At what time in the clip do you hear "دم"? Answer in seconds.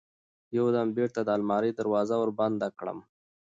0.75-0.87